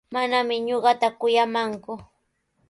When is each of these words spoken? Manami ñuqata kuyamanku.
Manami 0.13 0.55
ñuqata 0.67 1.07
kuyamanku. 1.19 1.91